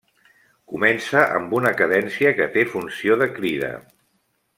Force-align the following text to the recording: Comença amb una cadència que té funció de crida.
Comença 0.71 1.25
amb 1.39 1.53
una 1.59 1.73
cadència 1.81 2.31
que 2.39 2.47
té 2.57 2.63
funció 2.73 3.19
de 3.23 3.29
crida. 3.37 3.71